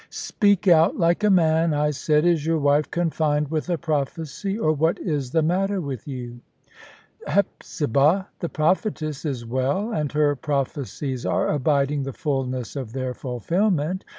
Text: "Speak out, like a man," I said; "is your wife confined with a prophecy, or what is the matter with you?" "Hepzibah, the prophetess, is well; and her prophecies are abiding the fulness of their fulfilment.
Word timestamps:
"Speak 0.09 0.67
out, 0.67 0.97
like 0.97 1.23
a 1.23 1.29
man," 1.29 1.75
I 1.75 1.91
said; 1.91 2.25
"is 2.25 2.43
your 2.43 2.57
wife 2.57 2.89
confined 2.89 3.51
with 3.51 3.69
a 3.69 3.77
prophecy, 3.77 4.57
or 4.57 4.71
what 4.71 4.97
is 4.97 5.29
the 5.29 5.43
matter 5.43 5.79
with 5.79 6.07
you?" 6.07 6.39
"Hepzibah, 7.27 8.27
the 8.39 8.49
prophetess, 8.49 9.25
is 9.25 9.45
well; 9.45 9.91
and 9.93 10.11
her 10.13 10.35
prophecies 10.35 11.23
are 11.23 11.49
abiding 11.49 12.01
the 12.01 12.13
fulness 12.13 12.75
of 12.75 12.93
their 12.93 13.13
fulfilment. 13.13 14.03